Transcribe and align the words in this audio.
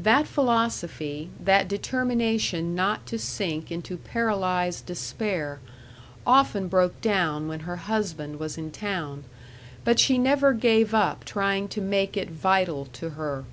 That 0.00 0.26
philosophy, 0.26 1.28
that 1.38 1.68
determination 1.68 2.74
not 2.74 3.06
to 3.06 3.20
sink 3.20 3.70
into 3.70 3.96
paralyzed 3.96 4.84
despair, 4.84 5.60
often 6.26 6.66
broke 6.66 7.00
down 7.00 7.46
when 7.46 7.60
her 7.60 7.76
husband 7.76 8.40
was 8.40 8.58
in 8.58 8.72
town, 8.72 9.22
but 9.84 10.00
she 10.00 10.18
never 10.18 10.54
gave 10.54 10.92
up 10.92 11.24
trying 11.24 11.68
to 11.68 11.80
make 11.80 12.16
it 12.16 12.30
vital 12.32 12.86
to 12.94 13.10
her. 13.10 13.44